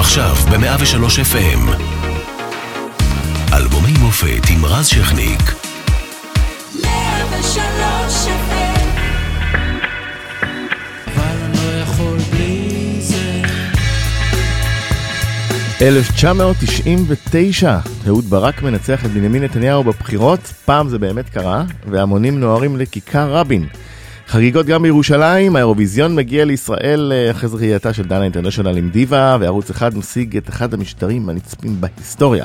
[0.00, 1.70] עכשיו ב-103 FM.
[3.52, 5.40] אלבומי מופת עם רז שכניק.
[6.82, 8.80] 103 FM
[15.82, 23.32] 1999, אהוד ברק מנצח את בנימין נתניהו בבחירות, פעם זה באמת קרה, והמונים נוהרים לכיכר
[23.34, 23.66] רבין.
[24.30, 29.70] חגיגות גם בירושלים, האירוויזיון מגיע לישראל אה, אחרי זכייתה של דנה אינטרנשיונל עם דיווה, וערוץ
[29.70, 32.44] אחד משיג את אחד המשדרים הנצפים בהיסטוריה.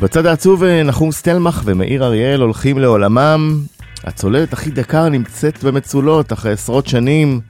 [0.00, 3.60] בצד העצוב אה, נחום סטלמך ומאיר אריאל הולכים לעולמם.
[4.04, 7.40] הצוללת אח"י דקר נמצאת במצולות אחרי עשרות שנים.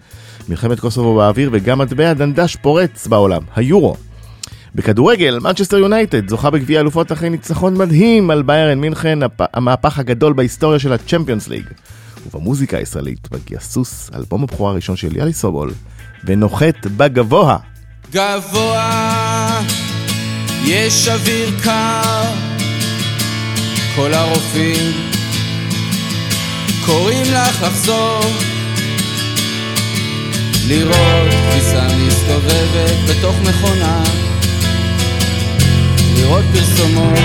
[0.48, 3.96] מלחמת קוסובו באוויר וגם מטבע חדש פורץ בעולם, היורו.
[4.74, 10.32] בכדורגל, מנצ'סטר יונייטד זוכה בגביע אלופות אחרי ניצחון מדהים על ביירן מינכן, הפ- המהפך הגדול
[10.32, 11.64] בהיסטוריה של הצ'מפיונס ליג.
[12.26, 15.72] ובמוזיקה הישראלית מגיע סוס, אלבום הבכורה הראשון של יהלי סובול,
[16.24, 17.56] ונוחת בגבוה.
[18.12, 19.60] גבוה,
[20.64, 22.24] יש אוויר קר,
[23.96, 24.92] כל הרופאים
[26.86, 28.20] קוראים לך לחזור,
[30.66, 34.02] לראות כביסה מסתובבת בתוך מכונה,
[36.16, 37.18] לראות פרסומות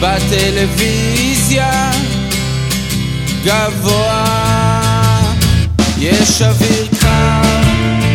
[0.00, 1.90] בטלוויזיה,
[3.46, 4.24] גבוה,
[5.98, 8.05] יש אוויר קר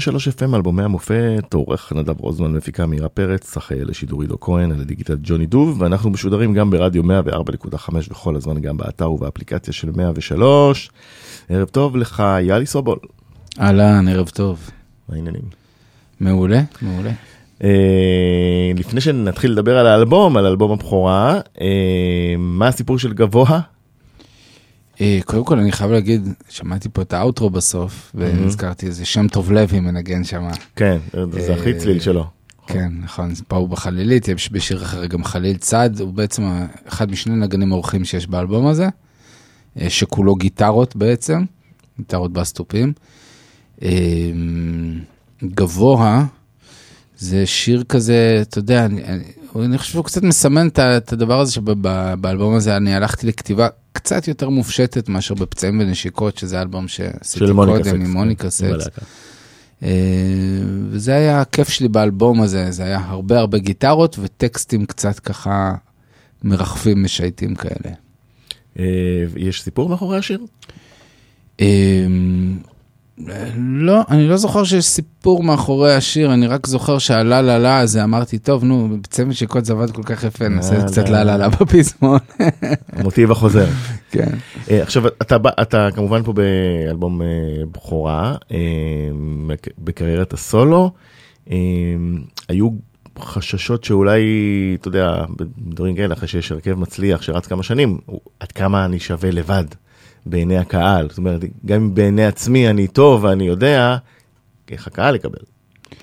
[0.00, 4.84] 103 FM, אלבומי המופת, עורך נדב רוזמן, מפיקה מירה פרץ, אחראי לשידור עידו כהן, על
[4.84, 10.90] דיגיטל ג'וני דוב, ואנחנו משודרים גם ברדיו 104.5 וכל הזמן גם באתר ובאפליקציה של 103.
[11.48, 12.98] ערב טוב לך, יאלי סובול.
[13.60, 14.70] אהלן, ערב טוב.
[15.08, 15.42] מה העניינים?
[16.20, 17.12] מעולה, מעולה.
[17.64, 23.60] אה, לפני שנתחיל לדבר על האלבום, על אלבום הבכורה, אה, מה הסיפור של גבוה?
[25.00, 29.52] אה, קודם כל אני חייב להגיד, שמעתי פה את האוטרו בסוף, ונזכרתי איזה שם טוב
[29.52, 30.48] לוי מנגן שם.
[30.76, 30.98] כן,
[31.30, 32.24] זה הכי צליל שלו.
[32.66, 36.42] כן, נכון, פה הוא בחלילית, יש בשיר אחר גם חליל צד, הוא בעצם
[36.88, 38.88] אחד משני נגנים אורחים שיש באלבום הזה,
[39.80, 41.44] אה, שכולו גיטרות בעצם,
[41.98, 42.92] גיטרות בסטופים.
[43.82, 43.88] אה,
[45.44, 46.24] גבוה,
[47.20, 49.24] זה שיר כזה, אתה יודע, אני, אני,
[49.56, 54.48] אני חושב שהוא קצת מסמן את הדבר הזה שבאלבום הזה אני הלכתי לכתיבה קצת יותר
[54.48, 58.88] מופשטת מאשר בפצעים ונשיקות, שזה אלבום שעשיתי קודם עם מוניקה סקס.
[59.82, 59.88] אה,
[60.90, 65.74] וזה היה הכיף שלי באלבום הזה, זה היה הרבה הרבה גיטרות וטקסטים קצת ככה
[66.42, 67.94] מרחפים משייטים כאלה.
[68.78, 68.84] אה,
[69.36, 70.40] יש סיפור מאחורי השיר?
[73.58, 78.04] לא, אני לא זוכר שיש סיפור מאחורי השיר, אני רק זוכר שהלה לה לה הזה
[78.04, 81.10] אמרתי, טוב, נו, בצמד שקוד זה עבד כל כך יפה, נעשה אה, קצת לא.
[81.12, 82.18] לה לה לה בפזמון.
[82.92, 83.66] המוטיב החוזר.
[84.12, 84.30] כן.
[84.70, 85.02] אה, עכשיו
[85.62, 87.26] אתה כמובן פה באלבום אה,
[87.72, 88.56] בכורה אה,
[89.46, 90.90] בק- בקריירת הסולו.
[91.50, 91.56] אה,
[92.48, 92.68] היו
[93.18, 94.22] חששות שאולי
[94.80, 95.24] אתה יודע
[95.58, 97.98] בדברים כאלה אחרי שיש הרכב מצליח שרץ כמה שנים
[98.40, 99.64] עד כמה אני שווה לבד
[100.26, 103.96] בעיני הקהל זאת אומרת גם אם בעיני עצמי אני טוב ואני יודע
[104.70, 105.38] איך הקהל יקבל.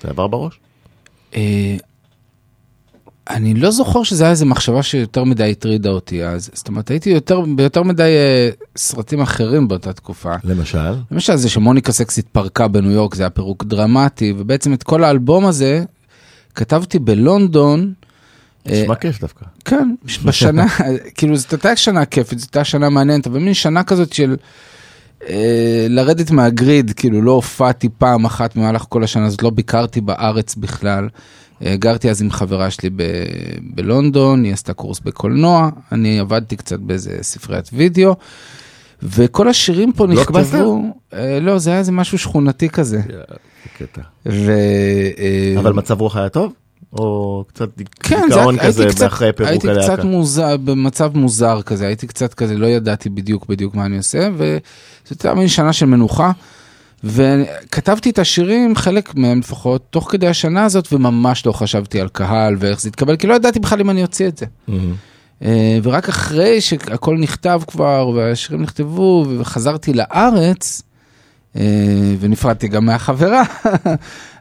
[0.02, 0.60] זה עבר בראש?
[1.34, 1.76] אה,
[3.30, 7.10] אני לא זוכר שזה היה איזה מחשבה שיותר מדי הטרידה אותי אז, זאת אומרת הייתי
[7.10, 10.34] יותר, ביותר מדי אה, סרטים אחרים באותה תקופה.
[10.44, 10.94] למשל.
[11.10, 15.46] למשל זה שמוניקה סקס התפרקה בניו יורק, זה היה פירוק דרמטי, ובעצם את כל האלבום
[15.46, 15.84] הזה
[16.54, 17.92] כתבתי בלונדון.
[18.66, 19.44] אה, נשמע כיף דווקא.
[19.64, 19.94] כן,
[20.24, 20.66] בשנה,
[21.16, 24.36] כאילו זאת הייתה שנה כיפית, זאת הייתה שנה מעניינת, אבל מין שנה כזאת של
[25.28, 30.54] אה, לרדת מהגריד, כאילו לא הופעתי פעם אחת במהלך כל השנה הזאת, לא ביקרתי בארץ
[30.54, 31.08] בכלל.
[31.64, 33.02] אה, גרתי אז עם חברה שלי ב-
[33.60, 38.16] בלונדון, היא עשתה קורס בקולנוע, אני עבדתי קצת באיזה ספריית וידאו,
[39.02, 40.56] וכל השירים פה בלוקבאסטר?
[40.56, 40.82] נכתבו,
[41.12, 43.00] אה, לא, זה היה איזה משהו שכונתי כזה.
[43.08, 43.14] זה
[43.78, 44.00] קטע.
[44.26, 44.52] ו...
[45.18, 46.52] אה, אבל מצב רוח היה טוב?
[46.92, 47.68] או קצת
[48.00, 49.96] כן, זה דיכאון היה- כזה הייתי קצת, אחרי פירוק הייתי הלהקה?
[49.96, 54.28] קצת מוזר, במצב מוזר כזה, הייתי קצת כזה, לא ידעתי בדיוק בדיוק מה אני עושה,
[54.36, 54.60] וזאת
[55.10, 56.30] הייתה מין שנה של מנוחה.
[57.04, 62.56] וכתבתי את השירים, חלק מהם לפחות, תוך כדי השנה הזאת, וממש לא חשבתי על קהל
[62.58, 64.46] ואיך זה יתקבל, כי לא ידעתי בכלל אם אני אוציא את זה.
[65.42, 70.82] אה, ורק אחרי שהכל נכתב כבר, והשירים נכתבו, וחזרתי לארץ,
[71.56, 71.62] אה,
[72.20, 73.42] ונפרדתי גם מהחברה,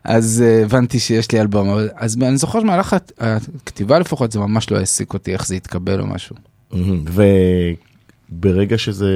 [0.04, 1.70] אז אה, הבנתי שיש לי אלבום.
[1.96, 6.08] אז אני זוכר שמהלך הכתיבה לפחות, זה ממש לא העסיק אותי איך זה יתקבל או
[6.08, 6.36] משהו.
[8.32, 9.10] וברגע שזה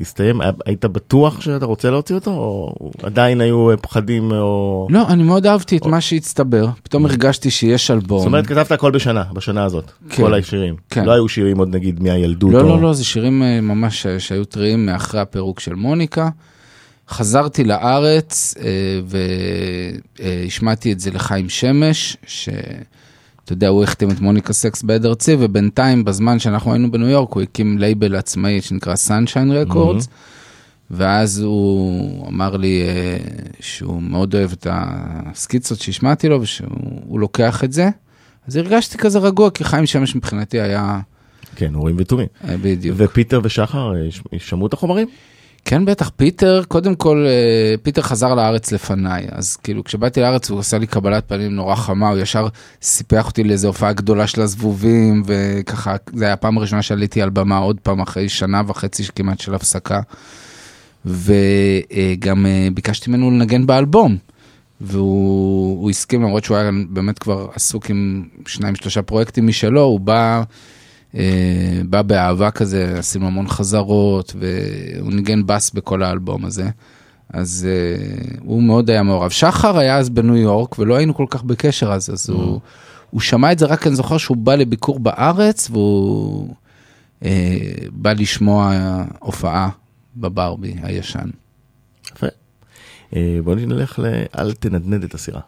[0.00, 2.30] הסתיים, היית בטוח שאתה רוצה להוציא אותו?
[2.30, 4.86] או עדיין היו פחדים או...
[4.90, 8.18] לא, אני מאוד אהבתי את מה שהצטבר, פתאום הרגשתי שיש אלבום.
[8.18, 10.16] זאת אומרת, כתבת הכל בשנה, בשנה הזאת, כן.
[10.22, 10.74] כל השירים.
[10.90, 11.04] כן.
[11.04, 12.52] לא היו שירים עוד נגיד מהילדות.
[12.52, 16.28] לא, או- לא, לא, זה שירים אה, ממש אה, שהיו טריים מאחרי הפירוק של מוניקה.
[17.08, 19.00] חזרתי לארץ אה,
[20.18, 26.04] והשמעתי את זה לחיים שמש, שאתה יודע, הוא החתים את מוניקה סקס בעד ארצי, ובינתיים,
[26.04, 30.06] בזמן שאנחנו היינו בניו יורק, הוא הקים לייבל עצמאי שנקרא Sunshine Records,
[30.90, 33.16] ואז הוא אמר לי אה,
[33.60, 36.68] שהוא מאוד אוהב את הסקיצות שהשמעתי לו, ושהוא
[37.06, 37.88] הוא לוקח את זה.
[38.48, 41.00] אז הרגשתי כזה רגוע, כי חיים שמש מבחינתי היה
[41.56, 42.26] כן, אורים ותומים.
[42.48, 42.96] אה, בדיוק.
[42.98, 45.08] ופיטר ושחר אה, שמעו את החומרים?
[45.64, 50.60] כן, בטח, פיטר, קודם כל, אה, פיטר חזר לארץ לפניי, אז כאילו, כשבאתי לארץ הוא
[50.60, 52.48] עשה לי קבלת פנים נורא חמה, הוא ישר
[52.82, 57.58] סיפח אותי לאיזו הופעה גדולה של הזבובים, וככה, זה היה הפעם הראשונה שעליתי על במה
[57.58, 60.00] עוד פעם אחרי שנה וחצי כמעט של הפסקה.
[61.04, 64.16] וגם אה, ביקשתי ממנו לנגן באלבום.
[64.80, 70.00] והוא הוא הסכים למרות שהוא היה באמת כבר עסוק עם שניים שלושה פרויקטים משלו, הוא
[70.00, 70.42] בא,
[71.90, 76.70] בא באהבה כזה, עשינו המון חזרות והוא ניגן בס בכל האלבום הזה.
[77.32, 79.30] אז אה, הוא מאוד היה מעורב.
[79.30, 82.60] שחר היה אז בניו יורק ולא היינו כל כך בקשר אז, אז הוא,
[83.10, 86.54] הוא שמע את זה רק אני זוכר שהוא בא לביקור בארץ והוא
[87.24, 87.58] אה,
[87.90, 88.72] בא לשמוע
[89.18, 89.68] הופעה
[90.16, 91.30] בברבי הישן.
[92.14, 92.26] יפה.
[93.16, 95.40] אה, בוא נלך ל"אל תנדנד את הסירה".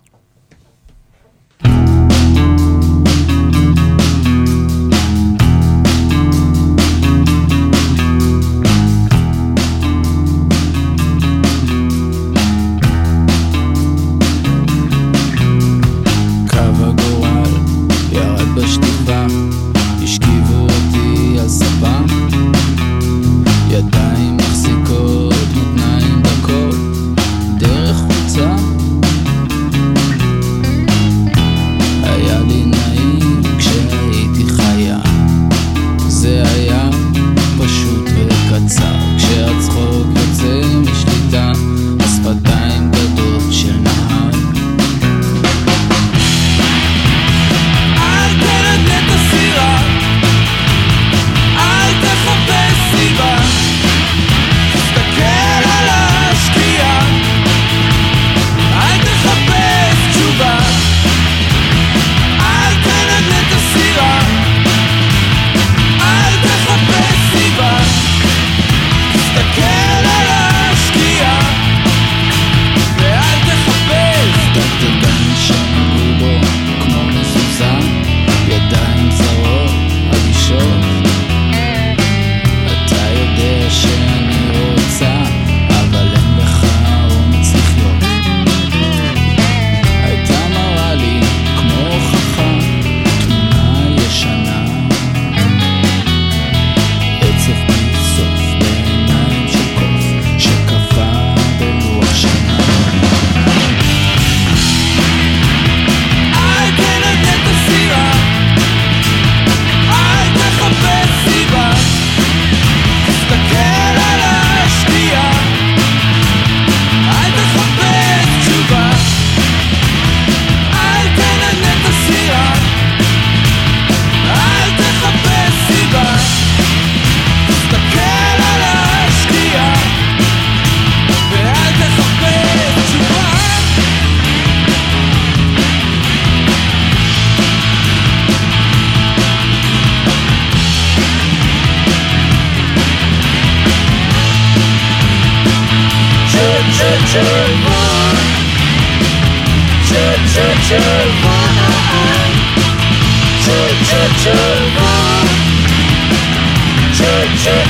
[157.47, 157.63] אל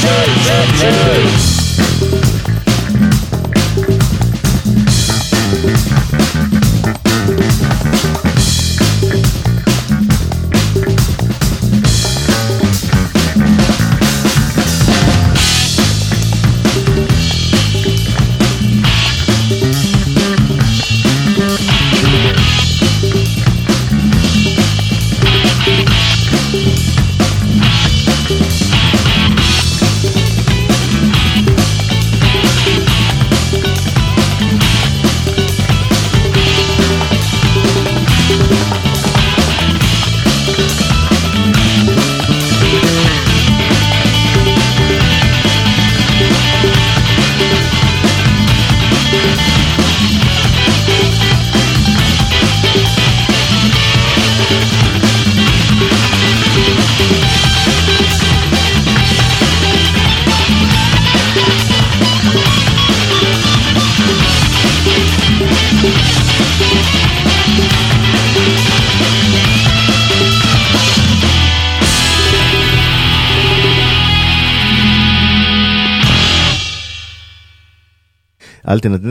[0.00, 1.53] תנדנד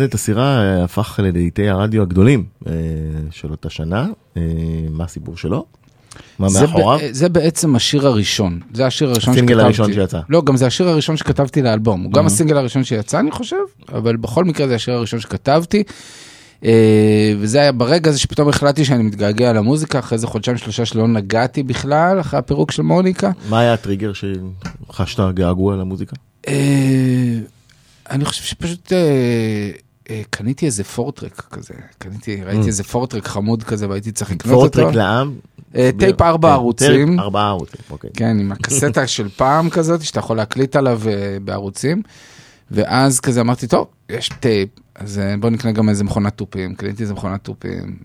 [0.06, 2.72] את הסירה אה, הפך ללהיטי הרדיו הגדולים אה,
[3.32, 4.08] של אותה שנה.
[4.38, 4.42] אה,
[4.90, 5.66] מה הסיפור שלו?
[6.40, 7.00] מה זה, מאחוריו?
[7.00, 9.66] ב- זה בעצם השיר הראשון, זה השיר הראשון הסינגל שכתבתי.
[9.66, 10.20] הראשון שיצא.
[10.30, 13.56] לא, גם זה השיר הראשון שכתבתי לאלבום, הוא גם הסינגל הראשון שיצא אני חושב,
[13.94, 15.84] אבל בכל מקרה זה השיר הראשון שכתבתי.
[17.40, 21.64] וזה היה ברגע הזה שפתאום החלטתי שאני מתגעגע למוזיקה, אחרי איזה חודשיים שלושה שלא נגעתי
[21.64, 23.32] בכלל, אחרי הפירוק של מוניקה.
[23.50, 26.16] מה היה הטריגר שחשת געגוע למוזיקה?
[28.10, 29.72] אה, אני חושב שפשוט אה,
[30.10, 34.72] אה, קניתי איזה four-track כזה, קניתי, ראיתי איזה four-track חמוד כזה והייתי צריך לקנות אותו.
[34.80, 35.36] four-track לעם?
[35.76, 37.20] אה, טייפ ארבע כן, ערוצים.
[37.20, 38.10] ארבעה ערוצים, אוקיי.
[38.14, 42.02] כן, עם הקסטה של פעם כזאת, שאתה יכול להקליט עליו אה, בערוצים.
[42.72, 47.04] ואז כזה אמרתי, טוב, יש טייפ, אז אה, בוא נקנה גם איזה מכונת תופים, קניתי
[47.04, 47.98] איזה מכונת תופים,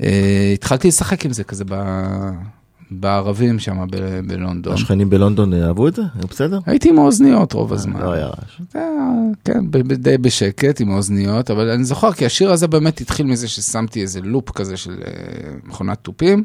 [0.00, 2.30] והתחלתי לשחק עם זה כזה ב-
[3.00, 4.74] בערבים שם ב- בלונדון.
[4.74, 6.02] השכנים בלונדון אה, אהבו את זה?
[6.14, 6.58] היו בסדר?
[6.66, 8.00] הייתי עם האוזניות רוב הזמן.
[8.00, 8.60] לא היה רעש.
[8.74, 9.10] היה,
[9.44, 14.02] כן, די בשקט עם האוזניות, אבל אני זוכר כי השיר הזה באמת התחיל מזה ששמתי
[14.02, 15.12] איזה לופ כזה של אה,
[15.64, 16.44] מכונת תופים,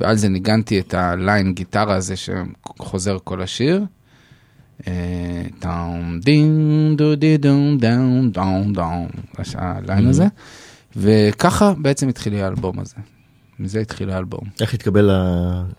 [0.00, 3.84] ועל זה ניגנתי את הליין גיטרה הזה שחוזר כל השיר.
[4.88, 4.92] אה,
[5.60, 9.08] דאום דין דו די דום דאום דאום דאום,
[9.54, 10.26] הליין הזה,
[10.96, 12.94] וככה בעצם התחיל האלבום הזה.
[13.58, 14.40] מזה התחיל האלבום.
[14.60, 15.10] איך התקבל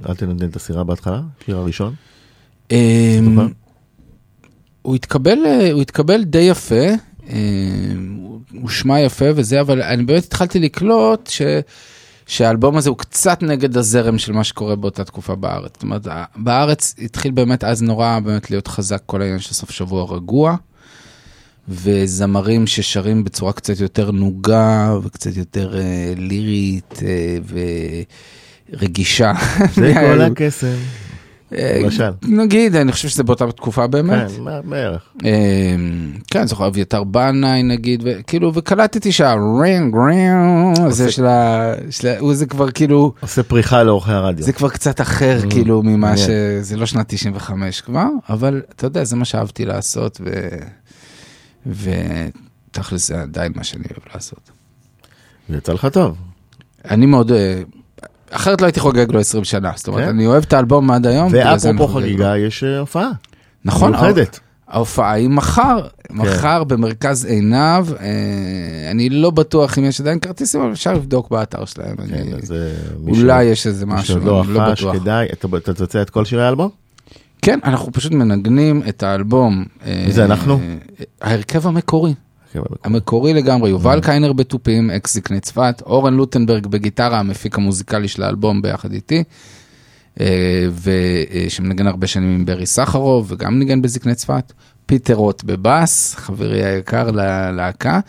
[0.09, 1.21] אל תנדנד את הסירה בהתחלה?
[1.41, 1.93] השיר הראשון?
[2.71, 3.47] אמ?
[4.81, 6.85] הוא התקבל, אה, הוא התקבל די יפה,
[7.29, 8.19] אמ,
[8.61, 11.41] הוא שמע יפה וזה, אבל אני באמת התחלתי לקלוט ש,
[12.27, 15.71] שהאלבום הזה הוא קצת נגד הזרם של מה שקורה באותה תקופה בארץ.
[15.73, 20.15] זאת אומרת, בארץ התחיל באמת אז נורא באמת להיות חזק כל העניין של סוף שבוע
[20.15, 20.55] רגוע,
[21.69, 27.37] וזמרים ששרים בצורה קצת יותר נוגה וקצת יותר אה, לירית אה,
[28.71, 29.33] ורגישה.
[29.73, 30.75] זה כל הקסם.
[31.57, 32.09] אה, למשל.
[32.23, 34.31] נגיד, אני חושב שזה באותה תקופה באמת.
[34.31, 35.01] כן, בערך.
[35.25, 35.31] אה,
[36.31, 41.73] כן, זוכר אביתר בנאי נגיד, וכאילו, וקלטתי שהרינג רינג הזה של ה...
[42.19, 44.45] הוא זה כבר כאילו, עושה פריחה לאורכי הרדיו.
[44.45, 46.17] זה כבר קצת אחר כאילו ממה.
[46.17, 46.29] ש...
[46.61, 50.29] זה לא שנת 95 כבר, אבל אתה יודע, זה מה שאהבתי לעשות, ו...
[51.65, 54.51] ותכל'ס זה עדיין מה שאני אוהב לעשות.
[55.49, 56.17] זה יצא לך טוב.
[56.91, 57.31] אני מאוד...
[57.31, 57.61] אה,
[58.31, 60.09] אחרת לא הייתי חוגג לו 20 שנה, זאת אומרת, כן.
[60.09, 61.29] אני אוהב את האלבום עד היום.
[61.31, 61.99] ואפרופו.
[61.99, 63.09] חגיגה, יש אה, הופעה.
[63.65, 64.39] נכון, מיוחדת.
[64.67, 68.05] ההופעה היא מחר, מחר במרכז עינב, אה,
[68.91, 72.25] אני לא בטוח אם יש עדיין כרטיסים, אבל אפשר לבדוק באתר שלהם, כן,
[73.07, 74.95] אולי יש איזה משהו, אני לא בטוח.
[75.33, 76.69] אתה- תוצא את כל שירי האלבום?
[77.45, 79.65] כן, אנחנו פשוט מנגנים את האלבום.
[79.85, 80.59] אה, מי זה אנחנו?
[81.21, 82.13] ההרכב המקורי,
[82.83, 88.61] המקורי לגמרי, יובל קיינר בתופים, אקס זקני צפת, אורן לוטנברג בגיטרה, המפיק המוזיקלי של האלבום
[88.61, 89.23] ביחד איתי,
[90.19, 90.25] אה,
[90.83, 94.53] ושמנגן הרבה שנים עם ברי סחרוב, וגם ניגן בזקני צפת,
[94.85, 97.99] פיטר רוט בבאס, חברי היקר ללהקה,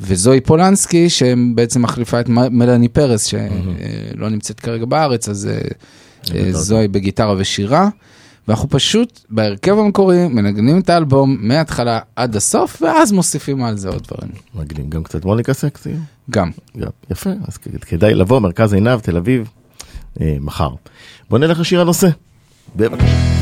[0.00, 5.58] וזואי פולנסקי, שבעצם מחליפה את מלאני פרס, שלא נמצאת כרגע בארץ, אז אה,
[6.34, 7.88] אה, זואי בגיטרה ושירה.
[8.48, 14.02] ואנחנו פשוט בהרכב המקורי מנגנים את האלבום מההתחלה עד הסוף ואז מוסיפים על זה עוד
[14.02, 14.30] דברים.
[14.54, 15.92] מגניב, גם קצת מוניקה סקסי.
[16.30, 16.50] גם.
[16.78, 19.50] גם, יפה, אז כדאי לבוא, מרכז עינב, תל אביב,
[20.20, 20.70] אה, מחר.
[21.30, 22.08] בוא נלך לשיר הנושא.
[22.76, 23.35] בבקשה.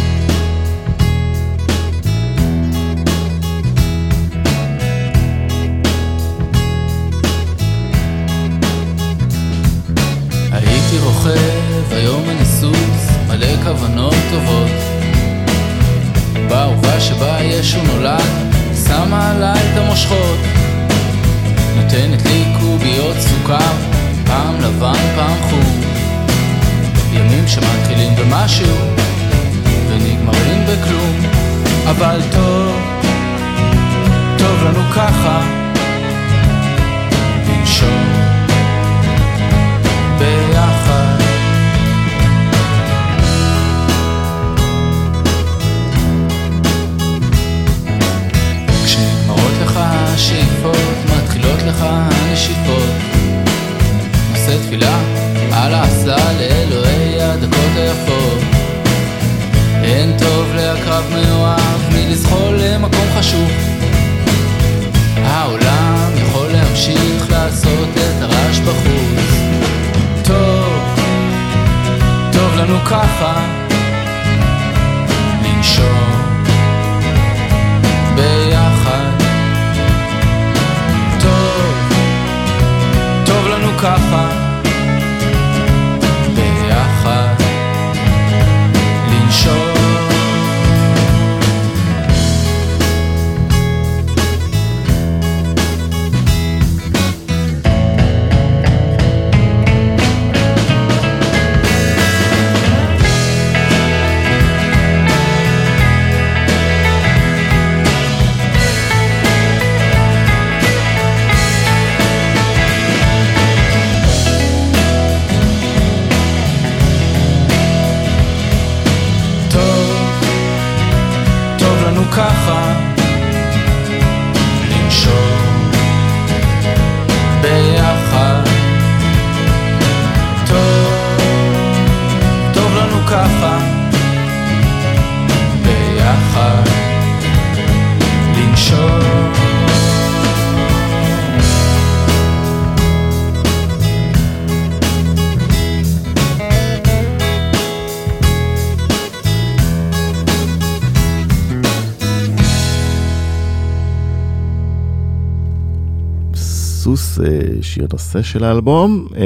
[157.75, 159.23] שיר נושא של האלבום, אה,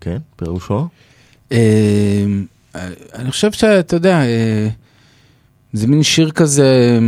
[0.00, 0.88] כן, פירושו.
[1.52, 2.24] אה,
[3.14, 4.68] אני חושב שאתה יודע, אה,
[5.72, 6.98] זה מין שיר כזה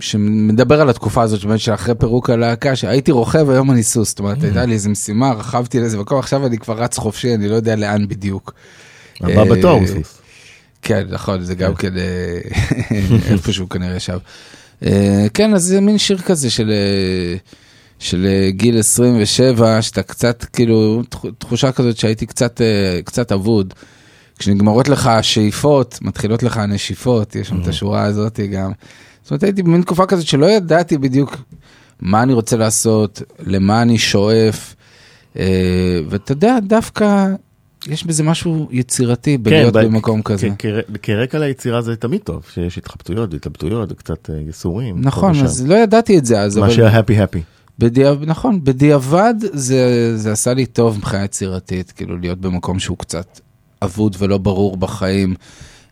[0.00, 4.44] שמדבר על התקופה הזאת, באמת שאחרי פירוק הלהקה, שהייתי רוכב, היום אני סוס, זאת אומרת,
[4.44, 7.76] הייתה לי איזו משימה, רכבתי לאיזה מקום, עכשיו אני כבר רץ חופשי, אני לא יודע
[7.76, 8.54] לאן בדיוק.
[9.20, 10.18] הבא בתור הוא סוס.
[10.82, 12.40] כן, נכון, זה גם כן אה,
[13.30, 14.18] איפשהו כנראה שם.
[15.34, 16.72] כן, אז זה מין שיר כזה של...
[18.02, 23.74] של אה, גיל 27, שאתה קצת, כאילו, תח- תחושה כזאת שהייתי קצת, אה, קצת אבוד.
[24.38, 28.70] כשנגמרות לך השאיפות, מתחילות לך הנשיפות, יש שם את השורה הזאת גם.
[29.22, 31.36] זאת אומרת, הייתי במין תקופה כזאת שלא ידעתי בדיוק
[32.00, 34.74] מה אני רוצה לעשות, למה אני שואף.
[35.38, 35.44] אה,
[36.08, 37.26] ואתה יודע, דווקא
[37.88, 40.48] יש בזה משהו יצירתי בלהיות ב- במקום כ- כזה.
[40.58, 44.96] כ- כ- כרקע ליצירה זה תמיד טוב, שיש התחבטויות והתלבטויות וקצת אה, ייסורים.
[45.00, 45.34] נכון.
[45.44, 47.38] אז לא ידעתי את זה אז, מה אבל שה-happy happy.
[47.78, 53.40] בדיעב, נכון, בדיעבד זה, זה עשה לי טוב מבחינה יצירתית, כאילו להיות במקום שהוא קצת
[53.82, 55.34] אבוד ולא ברור בחיים.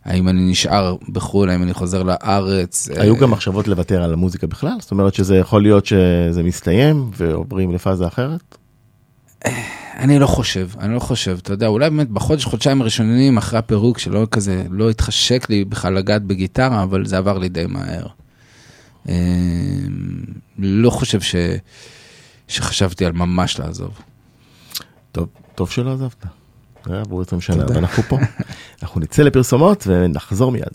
[0.05, 2.89] האם אני נשאר בחו"ל, האם אני חוזר לארץ.
[2.89, 4.77] היו אה, גם מחשבות לוותר על המוזיקה בכלל?
[4.79, 8.57] זאת אומרת שזה יכול להיות שזה מסתיים ועוברים לפאזה אחרת?
[9.97, 13.99] אני לא חושב, אני לא חושב, אתה יודע, אולי באמת בחודש, חודשיים הראשונים אחרי הפירוק,
[13.99, 18.07] שלא כזה, לא התחשק לי בכלל לגעת בגיטרה, אבל זה עבר לי די מהר.
[19.09, 19.15] אה,
[20.57, 21.35] לא חושב ש...
[22.47, 23.99] שחשבתי על ממש לעזוב.
[25.11, 26.25] טוב, טוב שלא עזבת.
[26.85, 28.17] היה עבור 20 שנה, ואנחנו פה.
[28.81, 30.65] אנחנו נצא לפרסומות ונחזור מיד.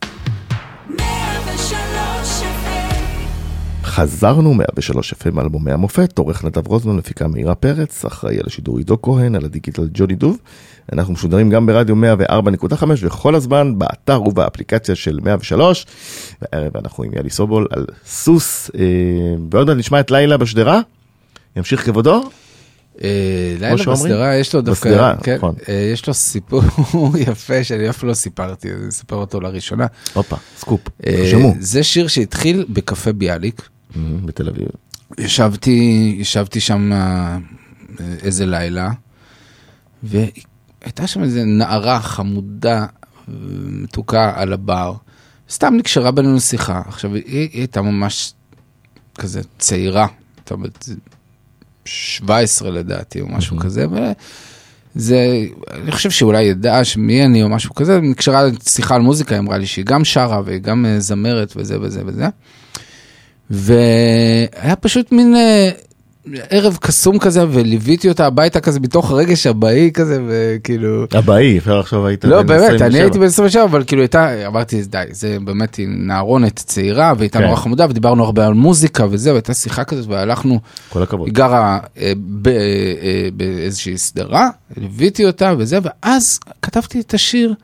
[0.88, 1.72] 103
[3.84, 9.02] חזרנו 103 FM אלבומי המופת, עורך נדב רוזמן, מפיקה מאירה פרץ, אחראי על השידור עידו
[9.02, 10.38] כהן, על הדיגיטל ג'וני דוב.
[10.92, 11.96] אנחנו משודרים גם ברדיו
[12.28, 15.86] 104.5 וכל הזמן באתר ובאפליקציה של 103.
[16.42, 18.84] והערב אנחנו עם יאלי סובול על סוס, אה,
[19.50, 20.80] ועוד מעט נשמע את לילה בשדרה.
[21.56, 22.30] ימשיך כבודו?
[23.02, 23.74] אה, לילה?
[23.76, 25.54] בשדרה, יש לו דווקא, בשדרה, כן, נכון.
[25.68, 26.62] אה, יש לו סיפור
[27.28, 29.86] יפה שאני אף לא סיפרתי, אני אספר אותו לראשונה.
[30.14, 31.54] הופה, סקופ, תרשמו.
[31.60, 33.68] זה שיר שהתחיל בקפה ביאליק.
[33.96, 34.68] אה, בתל אביב.
[35.18, 36.90] ישבתי, ישבתי שם
[38.22, 38.90] איזה לילה,
[40.86, 42.86] והייתה שם איזה נערה חמודה,
[43.28, 44.94] מתוקה על הבר.
[45.50, 46.82] סתם נקשרה בינינו שיחה.
[46.88, 48.32] עכשיו, היא, היא הייתה ממש
[49.18, 50.88] כזה צעירה, הייתה בת
[51.84, 53.86] 17 לדעתי, או משהו כזה,
[54.94, 59.40] זה, אני חושב שאולי ידעה שמי אני או משהו כזה, נקשרה לשיחה על מוזיקה, היא
[59.40, 62.28] אמרה לי שהיא גם שרה וגם אה, זמרת וזה וזה וזה.
[63.50, 65.70] והיה פשוט מין אה,
[66.50, 71.04] ערב קסום כזה, וליוויתי אותה הביתה כזה מתוך רגש אבאי כזה, וכאילו...
[71.18, 72.86] אבאי, אפשר לחשוב היית לא, באמת, 27.
[72.86, 77.38] אני הייתי בן 27, אבל כאילו הייתה, אמרתי, די, זה באמת היא נערונת צעירה, והייתה
[77.38, 77.44] כן.
[77.44, 81.26] נורא חמודה, ודיברנו הרבה על מוזיקה וזה, והייתה שיחה כזאת, והלכנו, כל הכבוד.
[81.26, 82.12] היא גרה אה,
[82.46, 87.54] אה, באיזושהי סדרה, ליוויתי אותה וזה, ואז כתבתי את השיר.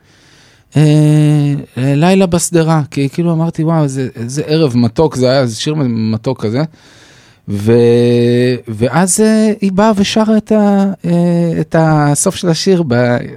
[0.77, 6.45] אה, לילה בשדרה, כי כאילו אמרתי, וואו, איזה, איזה ערב מתוק זה היה, שיר מתוק
[6.45, 6.63] כזה.
[7.47, 7.71] ו...
[8.67, 10.85] ואז אה, היא באה ושרה את, ה...
[11.05, 12.93] אה, את הסוף של השיר, ב...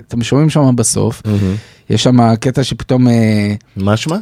[0.09, 1.55] אתם שומעים שם בסוף, מהמם.
[1.91, 4.17] יש שם קטע שפתאום, אה, מה שמה?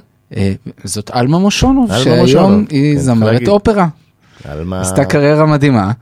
[0.84, 3.48] זאת עלמה מושונוב, עלמה שהיום מושונוב, היא כן, זמרת.
[3.48, 3.88] אופרה,
[4.44, 4.80] על מה...
[4.80, 5.92] עשתה קריירה מדהימה.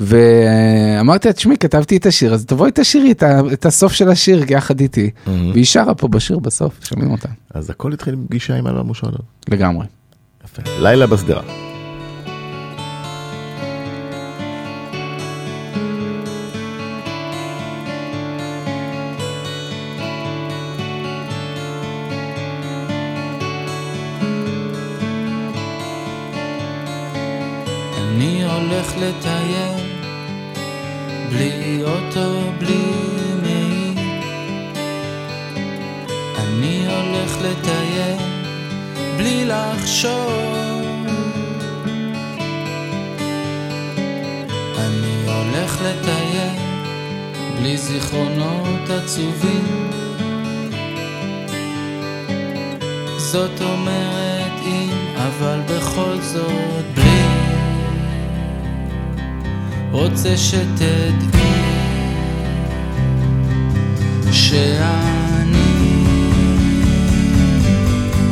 [0.00, 3.40] ואמרתי לה, תשמעי, כתבתי את השיר, אז תבואי תשאירי את, ה...
[3.52, 5.10] את הסוף של השיר יחד איתי.
[5.26, 5.50] מהמם.
[5.50, 9.20] והיא שרה פה בשיר בסוף, שומעים אותה, אז הכל התחיל בפגישה עם אלמה מושונוב.
[9.48, 9.86] לגמרי.
[10.44, 10.62] יפה.
[10.80, 11.73] לילה בשדרה.
[39.74, 40.32] לחשוב.
[44.78, 46.48] אני הולך לטייל,
[47.58, 49.90] בלי זיכרונות עצובים.
[53.16, 57.14] זאת אומרת אם, אבל בכל זאת בלי.
[59.90, 61.54] רוצה שתדעי
[64.32, 65.13] שאני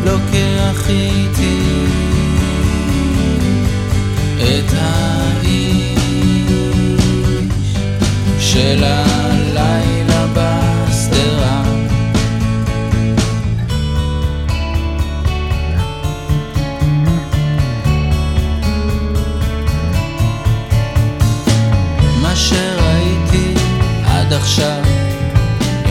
[0.04, 1.58] לוקח איתי
[4.38, 5.98] את האיש
[8.38, 11.62] של הלילה בשדרה.
[22.22, 23.54] מה שראיתי
[24.04, 24.82] עד עכשיו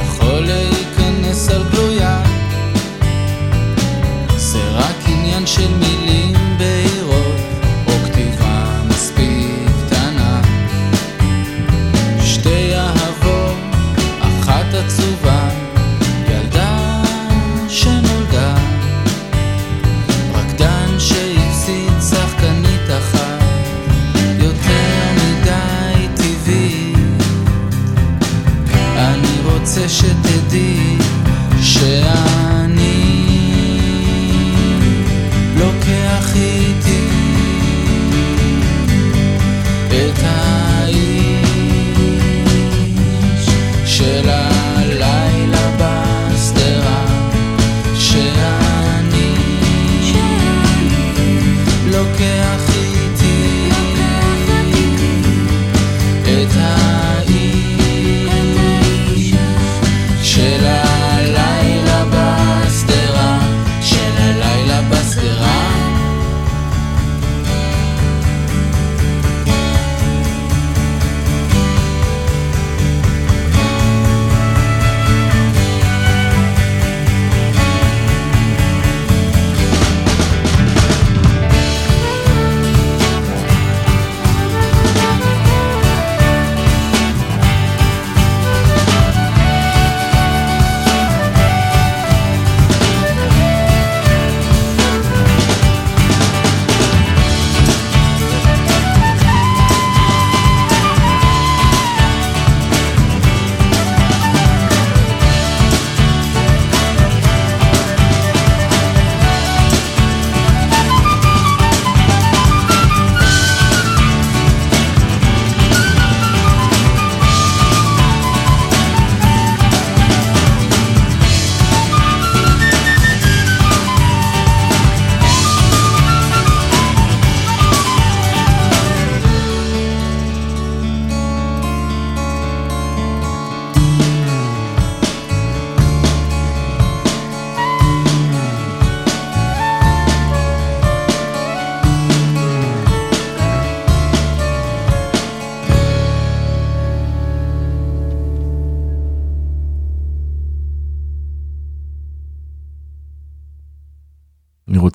[0.03, 2.30] יכול להיכנס על גלויה
[5.31, 6.30] עניין של מילים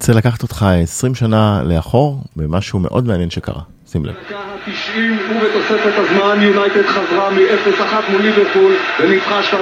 [0.09, 3.61] רוצה לקחת אותך 20 שנה לאחור במשהו מאוד מעניין שקרה.
[3.87, 4.15] שים לב.
[4.27, 4.99] דקה ה-90
[5.31, 9.55] ובתוספת הזמן יונייטד חזרה מ-0-1 מול ליברפול וניצחה 2-1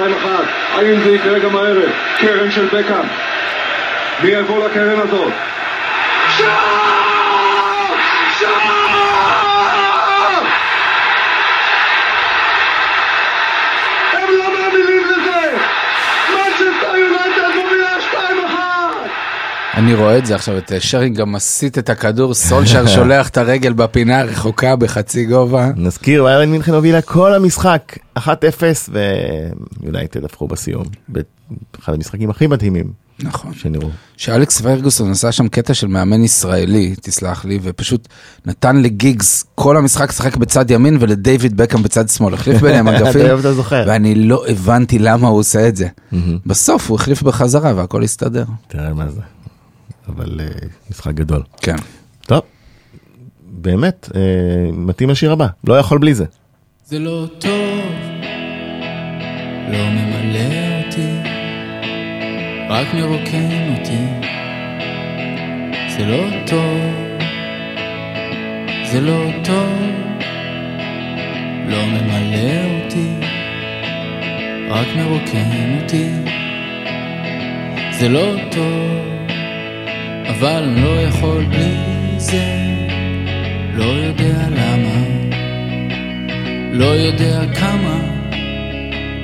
[0.73, 1.89] האם זה יקרה גם הערב?
[2.19, 3.07] קרן של בקאם
[4.23, 5.33] מי יבוא לקרן הזאת?
[6.37, 7.95] שער!
[8.39, 8.85] שער!
[14.13, 15.57] הם לא מאמינים לזה!
[16.33, 18.15] מנצ'סטר יונייטד מובילה 2-1!
[19.75, 24.19] אני רואה את זה עכשיו, את שרינגהם מסיט את הכדור, סולשר שולח את הרגל בפינה
[24.19, 25.69] הרחוקה בחצי גובה.
[25.75, 28.21] נזכיר, ביירן מינכן הובילה כל המשחק 1-0
[29.81, 30.83] ויונייטד הפכו בסיום.
[31.09, 33.53] באחד המשחקים הכי מדהימים נכון.
[33.53, 33.89] שנראו.
[34.17, 38.07] שאלכס פרגוסון עשה שם קטע של מאמן ישראלי, תסלח לי, ופשוט
[38.45, 43.25] נתן לגיגס כל המשחק לשחק בצד ימין ולדייוויד בקאם בצד שמאל, החליף ביניהם אגפים.
[43.87, 45.87] ואני לא הבנתי למה הוא עושה את זה.
[46.45, 48.45] בסוף הוא החליף בחזרה והכל הסתדר.
[48.67, 49.21] תראה מה זה.
[50.07, 51.43] אבל אה, משחק גדול.
[51.61, 51.75] כן.
[52.21, 52.41] טוב,
[53.41, 54.21] באמת, אה,
[54.71, 56.25] מתאים לשיר הבא, לא יכול בלי זה.
[56.85, 57.81] זה לא טוב,
[59.71, 61.11] לא ממלא אותי,
[62.69, 64.31] רק מרוקן אותי.
[65.97, 66.79] זה לא טוב,
[68.91, 69.79] זה לא טוב,
[71.67, 73.09] לא ממלא אותי,
[74.69, 76.09] רק מרוקן אותי.
[77.99, 79.14] זה לא טוב,
[80.39, 81.75] אבל לא יכול בלי
[82.17, 82.45] זה,
[83.73, 85.05] לא יודע למה.
[86.71, 87.99] לא יודע כמה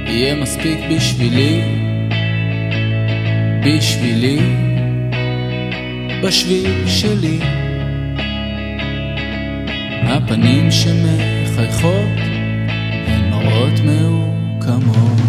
[0.07, 1.61] יהיה מספיק בשבילי,
[3.65, 4.39] בשבילי,
[6.23, 7.39] בשביל שלי.
[10.03, 12.17] הפנים שמחייכות
[13.07, 15.21] הן מראות מעוקמות.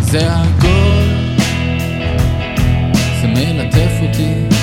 [0.00, 1.04] זה עגול,
[3.20, 4.53] זה מלטף אותי,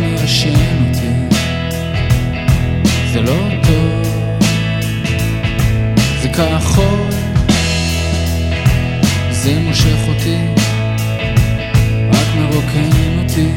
[0.00, 1.36] מיישן אותי.
[3.12, 4.06] זה לא טוב.
[6.22, 7.10] זה כחול,
[9.30, 10.36] זה מושך אותי,
[12.12, 13.48] רק מרוקן אותי.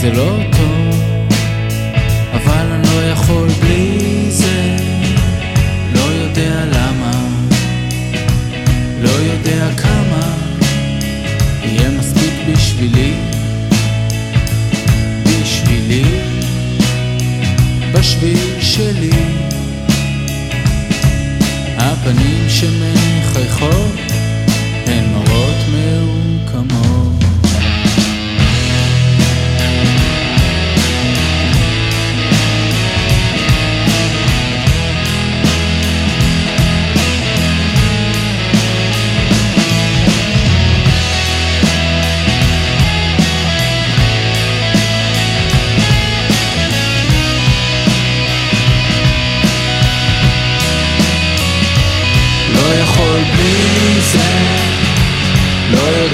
[0.00, 1.00] זה לא טוב,
[2.34, 4.76] אבל אני לא יכול בלי זה.
[5.94, 7.12] לא יודע למה,
[9.00, 10.34] לא יודע כמה,
[11.62, 13.07] יהיה מספיק בשבילי,
[17.98, 19.10] בשביל שלי.
[21.76, 23.94] הפנים שמחייכות
[24.86, 26.27] הן מראות מעוקמות.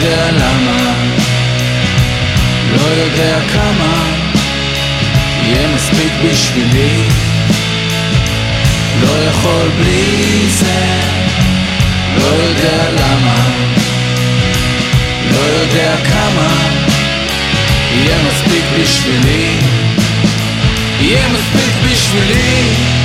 [0.05, 0.95] יודע למה,
[2.73, 4.05] לא יודע כמה,
[5.43, 7.03] יהיה מספיק בשבילי.
[9.01, 11.01] לא יכול בלי זה,
[12.17, 13.51] לא יודע למה,
[15.31, 16.49] לא יודע כמה,
[17.95, 19.57] יהיה מספיק בשבילי.
[21.01, 23.04] יהיה מספיק בשבילי.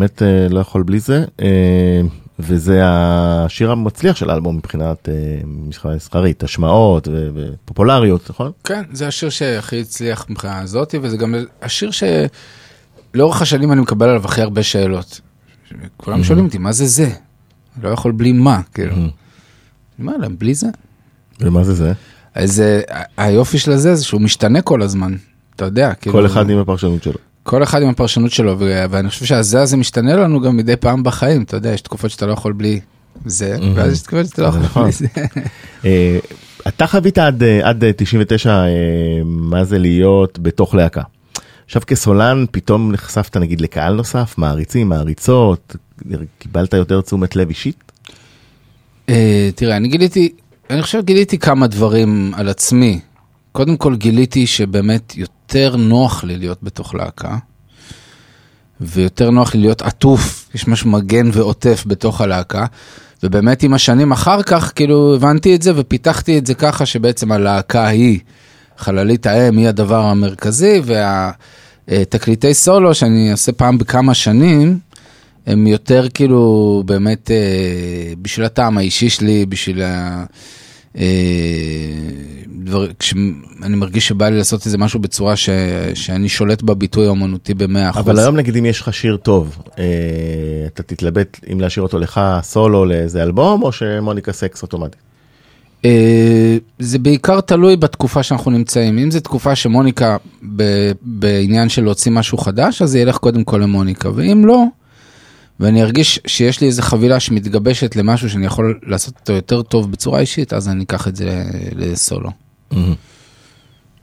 [0.00, 2.00] באמת אה, לא יכול בלי זה, אה,
[2.38, 5.08] וזה השיר המצליח של האלבום מבחינת
[5.46, 8.52] משחק מסחרית, השמעות ופופולריות, נכון?
[8.64, 14.24] כן, זה השיר שהכי הצליח מבחינה הזאתי, וזה גם השיר שלאורך השנים אני מקבל עליו
[14.24, 15.20] הכי הרבה שאלות.
[15.96, 17.10] כולם שואלים אותי, מה זה זה?
[17.82, 18.94] לא יכול בלי מה, כאילו.
[18.94, 19.10] אני
[19.98, 20.66] אומר להם, בלי זה.
[21.40, 21.92] ומה זה זה?
[22.34, 22.62] אז
[23.16, 25.16] היופי של זה זה שהוא משתנה כל הזמן,
[25.56, 26.16] אתה יודע, כאילו.
[26.16, 27.29] כל אחד עם הפרשנות שלו.
[27.50, 31.02] כל אחד עם הפרשנות שלו, ו- ואני חושב שהזה הזה משתנה לנו גם מדי פעם
[31.02, 32.80] בחיים, אתה יודע, יש תקופות שאתה לא יכול בלי
[33.26, 34.82] זה, ואז יש תקופות שאתה לא יכול נכון.
[34.82, 35.06] בלי זה.
[35.84, 36.18] אה,
[36.68, 38.66] אתה חווית עד, אה, עד אה, 99 אה,
[39.24, 41.02] מה זה להיות בתוך להקה.
[41.64, 45.76] עכשיו כסולן פתאום נחשפת נגיד לקהל נוסף, מעריצים, מעריצות,
[46.38, 47.92] קיבלת יותר תשומת לב אישית?
[49.08, 50.32] אה, תראה, אני גיליתי,
[50.70, 53.00] אני חושב גיליתי כמה דברים על עצמי.
[53.52, 55.39] קודם כל גיליתי שבאמת יותר
[55.76, 57.36] נוח לי להיות בתוך להקה,
[58.80, 62.66] ויותר נוח לי להיות עטוף, יש משהו מגן ועוטף בתוך הלהקה.
[63.22, 67.86] ובאמת עם השנים אחר כך, כאילו הבנתי את זה ופיתחתי את זה ככה שבעצם הלהקה
[67.86, 68.18] היא,
[68.78, 70.80] חללית האם היא הדבר המרכזי,
[71.88, 74.78] והתקליטי סולו שאני עושה פעם בכמה שנים,
[75.46, 80.24] הם יותר כאילו באמת אה, בשביל הטעם האישי שלי, בשביל ה...
[80.98, 81.04] אה,
[82.64, 85.50] דבר, כשאני מרגיש שבא לי לעשות איזה משהו בצורה ש,
[85.94, 88.02] שאני שולט בביטוי האומנותי במאה אחוז.
[88.02, 89.84] אבל היום נגיד אם יש לך שיר טוב, אה,
[90.66, 95.00] אתה תתלבט אם להשאיר אותו לך סולו לאיזה אלבום, או שמוניקה סקס אוטומטית?
[95.84, 98.98] אה, זה בעיקר תלוי בתקופה שאנחנו נמצאים.
[98.98, 100.16] אם זו תקופה שמוניקה
[100.56, 100.62] ב,
[101.02, 104.64] בעניין של להוציא משהו חדש, אז זה ילך קודם כל למוניקה, ואם לא,
[105.60, 110.20] ואני ארגיש שיש לי איזה חבילה שמתגבשת למשהו שאני יכול לעשות אותו יותר טוב בצורה
[110.20, 111.44] אישית, אז אני אקח את זה
[111.74, 112.30] לסולו.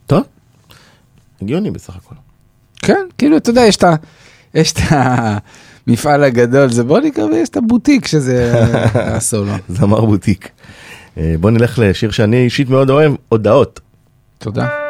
[0.05, 0.23] טוב,
[1.41, 2.15] הגיוני בסך הכל.
[2.75, 3.95] כן, כאילו, אתה יודע, יש את ה...
[4.53, 4.77] יש את
[5.87, 8.53] המפעל הגדול, זה בוניקה, ויש את הבוטיק שזה
[9.15, 9.53] הסולו.
[9.69, 10.49] זמר בוטיק.
[11.17, 13.79] אה, בוא נלך לשיר שאני אישית מאוד אוהב, הודעות.
[14.37, 14.86] תודה.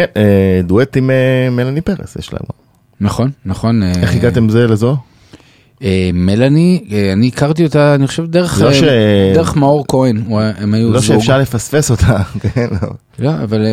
[0.00, 2.48] כן, אה, דואט עם אה, מלאני פרס יש לנו.
[3.00, 3.82] נכון, נכון.
[3.82, 4.96] אה, איך הגעתם זה לזו?
[6.14, 8.82] מלאני, אני הכרתי אותה, אני חושב, דרך, לא ש-
[9.34, 10.22] דרך מאור כהן,
[10.58, 11.16] הם היו לא זוג.
[11.16, 12.22] שאפשר לפספס אותה,
[12.54, 12.88] כן, לא.
[13.18, 13.66] לא, אבל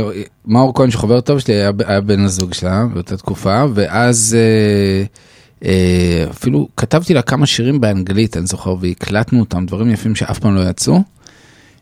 [0.45, 4.38] מאור כהן שחבר טוב שלי היה, היה בן הזוג שלה באותה תקופה, ואז
[6.32, 10.69] אפילו כתבתי לה כמה שירים באנגלית, אני זוכר, והקלטנו אותם, דברים יפים שאף פעם לא
[10.69, 10.99] יצאו.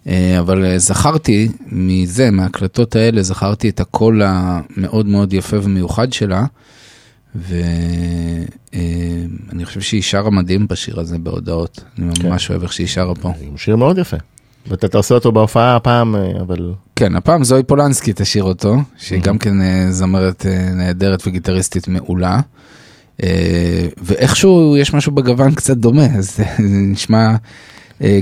[0.07, 6.45] אה, אבל אה, זכרתי מזה, מההקלטות האלה, זכרתי את הקול המאוד מאוד יפה ומיוחד שלה.
[7.35, 8.45] ואני
[9.65, 11.83] חושב שהיא שרה מדהים בשיר הזה בהודעות.
[11.99, 12.29] אני כן.
[12.29, 13.31] ממש אוהב איך שהיא שרה פה.
[13.47, 14.17] הוא שיר מאוד יפה.
[14.67, 19.21] ואתה אתה עושה אותו בהופעה הפעם, אה, אבל כן, הפעם זוהי פולנסקי תשאיר אותו, שהיא
[19.21, 22.39] גם כן אה, זמרת אה, נהדרת וגיטריסטית מעולה.
[23.23, 27.35] אה, ואיכשהו יש משהו בגוון קצת דומה, אז זה נשמע, אה,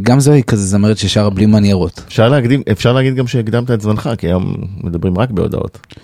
[0.03, 2.03] גם זוהי כזה זמרת ששרה בלי מניירות.
[2.07, 5.97] אפשר להקדים, אפשר להגיד גם שהקדמת את זמנך, כי היום מדברים רק בהודעות.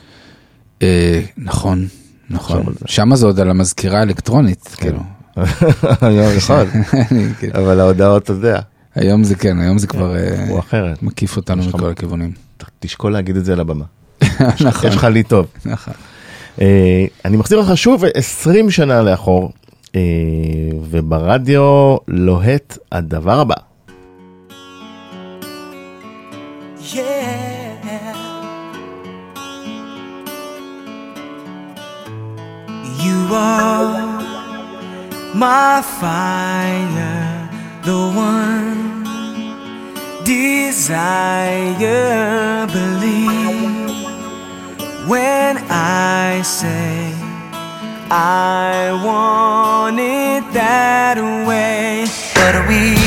[0.82, 1.88] אה, נכון,
[2.30, 2.64] נכון.
[2.68, 2.74] על
[3.20, 3.26] זה.
[3.26, 5.00] עוד על המזכירה האלקטרונית, כאילו.
[6.02, 6.66] היום נכון,
[7.40, 8.60] כאילו, אבל ההודעות, אתה יודע,
[8.96, 10.94] היום זה כן, היום זה כבר אה.
[11.02, 12.32] מקיף אותנו מכל הכיוונים.
[12.80, 13.86] תשקול להגיד את זה על הבמה.
[14.66, 15.46] נכון, יש לך לי טוב.
[15.66, 15.94] נכון.
[16.62, 19.50] אה, אני מחזיר אותך שוב 20 שנה לאחור, אה,
[20.90, 23.56] וברדיו לוהט הדבר הבא.
[33.06, 34.20] You are
[35.44, 37.50] my fire,
[37.88, 38.00] the
[38.32, 39.06] one
[40.26, 41.88] desire.
[42.68, 43.90] Believe
[45.08, 47.19] when I say
[48.12, 52.08] I want it that way.
[52.34, 52.99] But we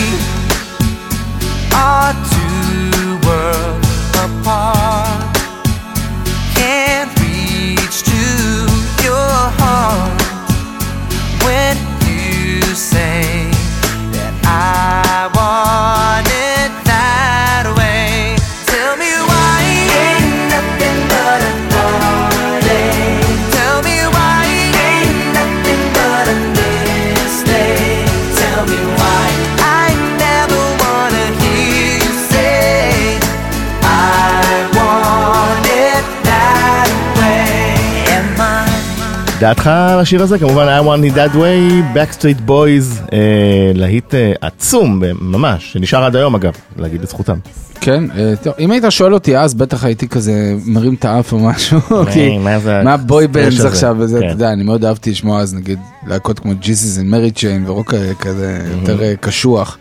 [39.42, 40.38] דעתך על השיר הזה?
[40.38, 46.16] כמובן I want it that way, Backstreet Boys, אה, להיט אה, עצום, ממש, שנשאר עד
[46.16, 47.38] היום אגב, להגיד לזכותם.
[47.80, 51.38] כן, אה, טוב, אם היית שואל אותי אז, בטח הייתי כזה מרים את האף או
[51.38, 51.80] משהו,
[52.12, 53.64] כי מה מה בוי בנדס?
[53.64, 54.26] עכשיו וזה, כן.
[54.26, 57.94] אתה יודע, אני מאוד אהבתי לשמוע אז נגיד להקות כמו ג'יזיס and מרי צ'יין ורוק
[57.94, 59.78] אה, כזה יותר אה, קשוח.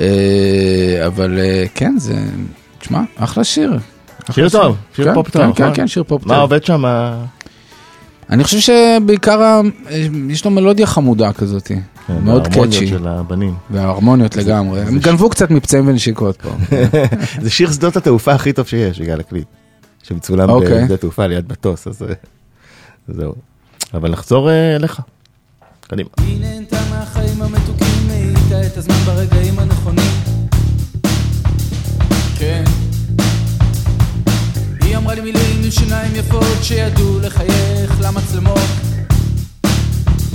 [0.00, 0.06] אה,
[1.06, 1.38] אבל
[1.74, 2.14] כן, זה,
[2.78, 3.78] תשמע, אחלה שיר.
[4.30, 5.74] שיר טוב, שיר כן, פופ טוב, כן, כן, נכון?
[5.74, 6.42] כן, שיר פופ מה טוב.
[6.42, 6.84] עובד שם?
[8.30, 9.60] אני חושב שבעיקר
[10.30, 11.70] יש לו מלודיה חמודה כזאת,
[12.08, 13.54] מאוד ההרמוניות catchy, של הבנים.
[13.70, 16.50] וההרמוניות לגמרי, הם גנבו קצת מפצעים ונשיקות פה.
[17.42, 19.46] זה שיר שדות התעופה הכי טוב שיש, יגאל הקליט.
[20.08, 20.84] שמצולם אוקיי.
[20.84, 22.14] בשדה תעופה ליד מטוס, אז אה,
[23.08, 23.34] זהו.
[23.94, 25.00] אבל נחזור אה, אליך.
[25.80, 26.08] קדימה.
[26.20, 30.10] היא נהנתה מהחיים המתוקים, מאיטה את הזמן ברגעים הנכונים.
[32.38, 32.64] כן.
[34.80, 38.58] היא אמרה לי מילים עם שיניים יפות שידעו לחייך למצלמות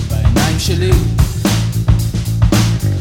[0.09, 0.91] בעיניים שלי.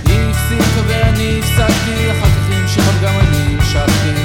[0.07, 4.23] היא הפסיקה ואני הפסקתי, אחר כך היא המשיכה וגם אני המשכתי.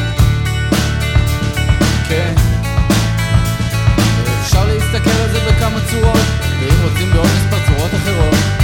[2.09, 2.33] כן.
[4.41, 6.27] אפשר להסתכל על זה בכמה צורות,
[6.59, 8.56] ואם רוצים בעוד מספר צורות אחרות.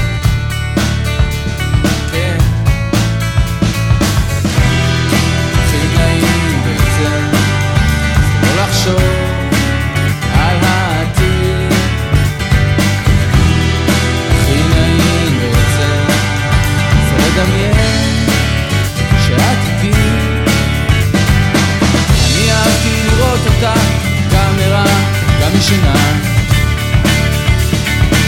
[25.64, 25.94] גם ישנה.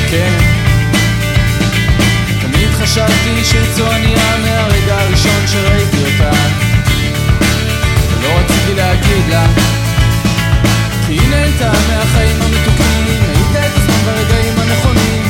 [0.10, 0.38] כן.
[2.42, 6.38] תמיד חשבתי שאיצו ענייה מהרגע הראשון שראיתי אותה.
[8.10, 9.46] ולא רציתי להגיד לה,
[11.08, 15.24] כי היא נהנתה מהחיים המתוקים, היית את הזמן ברגעים הנכונים.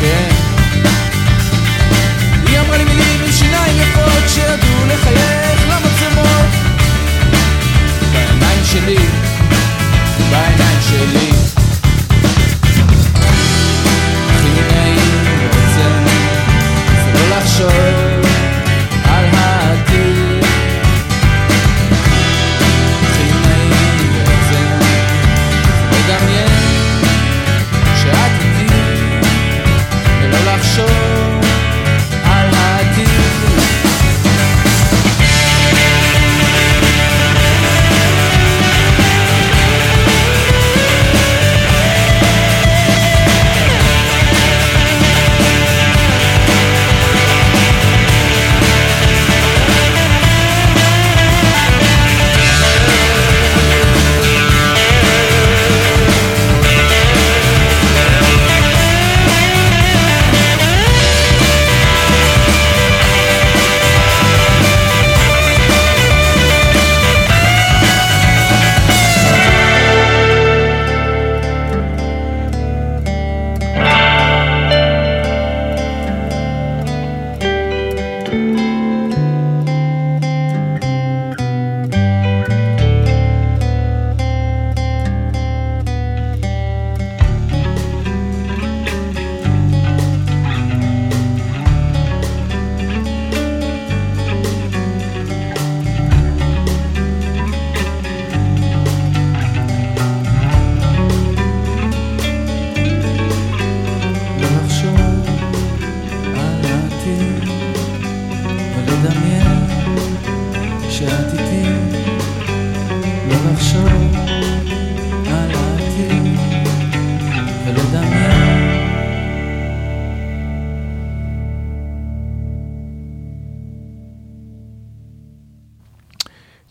[0.00, 0.28] כן.
[2.46, 6.46] היא אמרה לי מילים עם שיניים יפות שידעו לחייך למצלמות.
[8.12, 9.27] בעיניים שלי,
[10.90, 11.57] בעיניים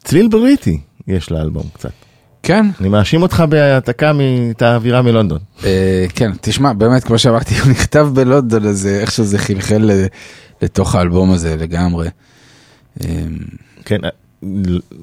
[0.08, 1.92] צליל בריטי יש לאלבום קצת.
[2.44, 2.66] כן.
[2.82, 4.12] אני מאשים אותך בהעתקה
[4.52, 5.40] את האווירה מלונדון.
[5.66, 10.06] אה, כן, תשמע, באמת, כמו שאמרתי, הוא נכתב בלונדון, אז אה, איכשהו זה חלחל אה,
[10.62, 12.10] לתוך האלבום הזה לגמרי.
[13.86, 13.98] כן,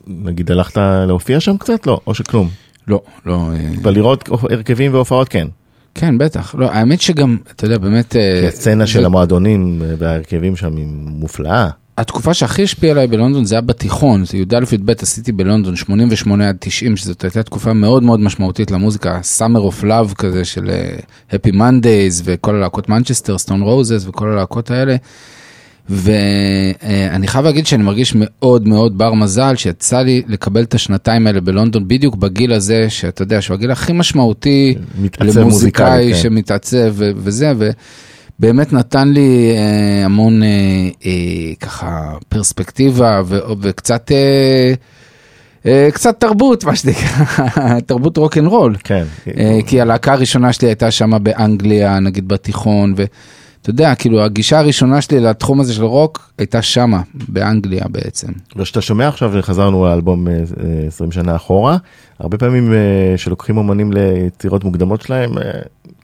[0.07, 0.77] נגיד הלכת
[1.07, 1.87] להופיע שם קצת?
[1.87, 2.49] לא, או שכלום.
[2.89, 5.49] לא, לא, אה, אבל לראות הרכבים והופעות כן.
[5.95, 6.55] כן, בטח.
[6.59, 8.17] לא, האמת שגם, אתה יודע, באמת...
[8.17, 11.69] אה, הסצנה של המועדונים וההרכבים שם היא מופלאה.
[11.99, 16.97] התקופה שהכי השפיעה עליי בלונדון זה היה בתיכון, זה י"א-י"ב עשיתי בלונדון 88 עד 90,
[16.97, 20.97] שזאת הייתה תקופה מאוד מאוד משמעותית למוזיקה, Summer of Love כזה של אה,
[21.31, 24.97] Happy Mondays וכל הלהקות מנצ'סטר, סטון רוזס וכל הלהקות האלה.
[25.89, 31.41] ואני חייב להגיד שאני מרגיש מאוד מאוד בר מזל שיצא לי לקבל את השנתיים האלה
[31.41, 34.75] בלונדון בדיוק בגיל הזה שאתה יודע שהוא הגיל הכי משמעותי
[35.21, 36.19] למוזיקאי כן.
[36.19, 37.53] שמתעצב ו- וזה
[38.39, 40.49] ובאמת נתן לי אה, המון אה,
[41.07, 44.13] אה, ככה פרספקטיבה ו- וקצת
[45.67, 48.77] אה, קצת תרבות מה שנקרא תרבות רוק אנד רול.
[48.85, 49.05] כן.
[49.67, 52.95] כי הלהקה הראשונה שלי הייתה שם באנגליה, נגיד בתיכון,
[53.65, 58.29] ואתה יודע, כאילו הגישה הראשונה שלי לתחום הזה של רוק הייתה שמה, באנגליה בעצם.
[58.57, 61.77] וכשאתה שומע עכשיו, חזרנו לאלבום אה, אה, 20 שנה אחורה,
[62.19, 62.79] הרבה פעמים אה,
[63.17, 65.43] שלוקחים אומנים ליצירות מוקדמות שלהם, אה,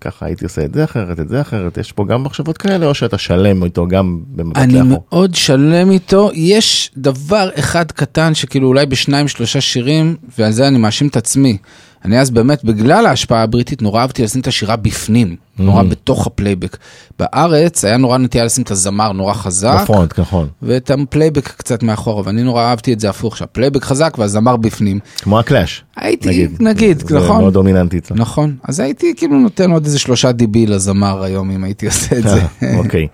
[0.00, 2.94] ככה הייתי עושה את זה אחרת, את זה אחרת, יש פה גם מחשבות כאלה, או
[2.94, 4.88] שאתה שלם איתו גם במבט אני לאחור?
[4.88, 10.78] מאוד שלם איתו, יש דבר אחד קטן שכאילו אולי בשניים שלושה שירים, ועל זה אני
[10.78, 11.56] מאשים את עצמי.
[12.04, 16.76] אני אז באמת, בגלל ההשפעה הבריטית, נורא אהבתי לשים את השירה בפנים, נורא בתוך הפלייבק.
[17.18, 19.80] בארץ היה נורא נטייה לשים את הזמר נורא חזק.
[19.82, 20.48] ב front, נכון.
[20.62, 24.98] ואת הפלייבק קצת מאחורה, ואני נורא אהבתי את זה הפוך, שהפלייבק חזק והזמר בפנים.
[25.18, 25.84] כמו הקלאש.
[25.96, 27.40] הייתי, נגיד, זה נכון?
[27.40, 28.18] מאוד דומיננטי אצלך.
[28.18, 32.22] נכון, אז הייתי כאילו נותן עוד איזה שלושה dB לזמר היום אם הייתי עושה את
[32.22, 32.42] זה.
[32.78, 33.06] אוקיי.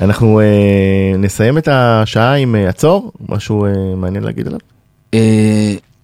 [0.00, 4.60] אנחנו אה, נסיים את השעה עם אה, עצור, משהו אה, מעניין להגיד עליו?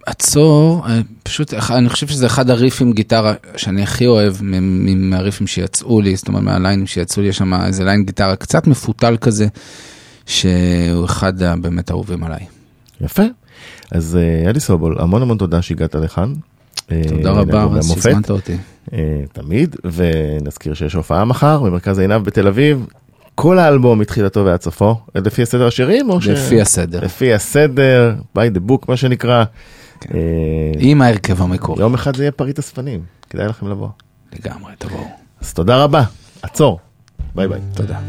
[0.07, 6.01] אה, עצור, אה, פשוט אני חושב שזה אחד הריפים גיטרה שאני הכי אוהב מהריפים שיצאו
[6.01, 9.47] לי, זאת אומרת מהליינים שיצאו לי, יש שם איזה ליין גיטרה קצת מפותל כזה,
[10.25, 12.45] שהוא אחד הבאמת אהובים עליי.
[13.01, 13.23] יפה.
[13.91, 16.33] אז אה, אלי סובול, המון המון תודה שהגעת לכאן.
[16.91, 17.67] אה, תודה רבה.
[17.81, 18.57] שהזמנת אותי.
[18.93, 22.85] אה, תמיד, ונזכיר שיש הופעה מחר במרכז עינב בתל אביב.
[23.35, 26.27] כל האלבום מתחילתו ועד סופו, לפי הסדר השירים או ש...
[26.27, 26.99] לפי הסדר.
[27.05, 29.43] לפי הסדר, by the book מה שנקרא.
[30.13, 31.81] אה, עם ההרכב המקורי.
[31.81, 33.89] יום אחד זה יהיה פריט אספנים, כדאי לכם לבוא.
[34.33, 35.07] לגמרי, תבואו.
[35.41, 36.03] אז תודה רבה,
[36.41, 36.79] עצור,
[37.35, 37.61] ביי ביי.
[37.73, 37.99] תודה.